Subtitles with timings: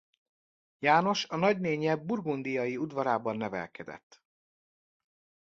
[0.79, 4.23] János a nagynénje burgundiai udvarában nevelkedett.